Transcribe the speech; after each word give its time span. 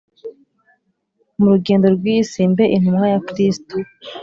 Mu 1.37 1.45
rugendo 1.53 1.85
rw'iyi 1.95 2.23
si, 2.31 2.41
Mbe 2.51 2.63
intumwa 2.75 3.05
ya 3.13 3.21
Krisito, 3.27 3.75